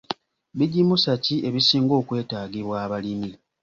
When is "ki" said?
1.23-1.35